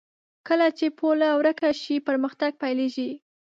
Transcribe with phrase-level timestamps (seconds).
[0.47, 3.09] کله چې پوله ورکه شي، پرمختګ پيلېږي.